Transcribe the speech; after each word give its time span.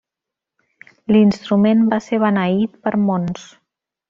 L'instrument 1.15 1.85
va 1.93 2.01
ser 2.09 2.21
beneït 2.27 2.77
per 2.89 2.95
Mons. 3.07 3.47